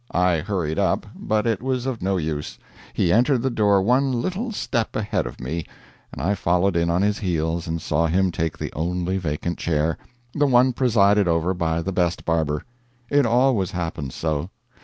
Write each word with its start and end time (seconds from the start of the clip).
I 0.09 0.37
hurried 0.39 0.79
up, 0.79 1.05
but 1.15 1.45
it 1.45 1.61
was 1.61 1.85
of 1.85 2.01
no 2.01 2.17
use; 2.17 2.57
he 2.91 3.13
entered 3.13 3.43
the 3.43 3.51
door 3.51 3.83
one 3.83 4.11
little 4.11 4.51
step 4.51 4.95
ahead 4.95 5.27
of 5.27 5.39
me, 5.39 5.63
and 6.11 6.19
I 6.19 6.33
followed 6.33 6.75
in 6.75 6.89
on 6.89 7.03
his 7.03 7.19
heels 7.19 7.67
and 7.67 7.79
saw 7.79 8.07
him 8.07 8.31
take 8.31 8.57
the 8.57 8.73
only 8.73 9.19
vacant 9.19 9.59
chair, 9.59 9.99
the 10.33 10.47
one 10.47 10.73
presided 10.73 11.27
over 11.27 11.53
by 11.53 11.83
the 11.83 11.91
best 11.93 12.25
barber. 12.25 12.63
It 13.11 13.27
always 13.27 13.69
happens 13.69 14.15
so. 14.15 14.49